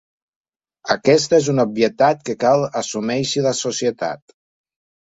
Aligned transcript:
Aquesta 0.95 1.39
és 1.43 1.51
una 1.53 1.67
obvietat 1.73 2.27
que 2.31 2.37
cal 2.47 2.67
assumeixi 2.83 3.47
la 3.51 3.57
societat. 3.63 4.41